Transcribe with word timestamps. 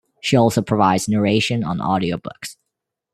She 0.19 0.35
also 0.35 0.63
provides 0.63 1.07
narration 1.07 1.63
on 1.63 1.79
audio 1.79 2.17
books. 2.17 2.57